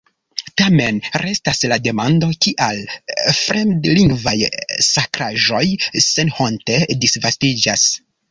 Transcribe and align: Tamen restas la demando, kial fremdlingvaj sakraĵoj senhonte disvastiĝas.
Tamen 0.59 0.95
restas 1.23 1.59
la 1.73 1.75
demando, 1.87 2.29
kial 2.45 2.79
fremdlingvaj 3.41 4.35
sakraĵoj 4.87 5.63
senhonte 6.09 6.79
disvastiĝas. 7.05 7.85